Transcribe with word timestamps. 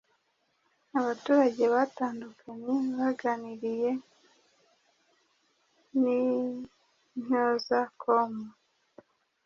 abaturage 0.99 1.63
batandukanye 1.73 2.73
baganiriye 2.99 3.91
n’intyozacom 6.01 8.31